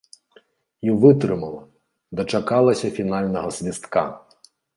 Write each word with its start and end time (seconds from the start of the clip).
І 0.87 0.95
вытрымала, 1.03 1.59
дачакалася 2.21 2.87
фінальнага 2.97 3.49
свістка! 3.61 4.03